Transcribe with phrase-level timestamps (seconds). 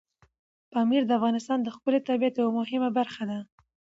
[0.71, 3.39] پامیر د افغانستان د ښکلي طبیعت یوه مهمه برخه ده.